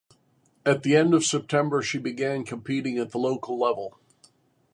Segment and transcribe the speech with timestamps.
[0.65, 3.99] At the end of September, she began competing at the local level.